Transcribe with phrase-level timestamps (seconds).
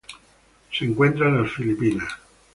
[0.71, 2.11] Se encuentra en las Filipinas.